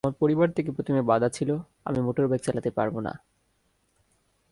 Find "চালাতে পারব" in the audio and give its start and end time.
2.41-2.95